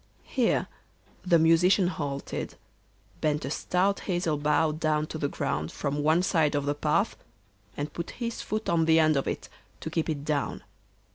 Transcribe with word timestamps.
Here 0.25 0.65
the 1.23 1.37
Musician 1.37 1.85
halted, 1.87 2.55
bent 3.21 3.45
a 3.45 3.51
stout 3.51 3.99
hazel 3.99 4.35
bough 4.35 4.71
down 4.71 5.05
to 5.05 5.19
the 5.19 5.27
ground 5.27 5.71
from 5.71 6.01
one 6.01 6.23
side 6.23 6.55
of 6.55 6.65
the 6.65 6.73
path, 6.73 7.15
and 7.77 7.93
put 7.93 8.09
his 8.17 8.41
foot 8.41 8.67
on 8.67 8.85
the 8.85 8.97
end 8.97 9.15
of 9.15 9.27
it 9.27 9.47
to 9.81 9.91
keep 9.91 10.09
it 10.09 10.25
down. 10.25 10.63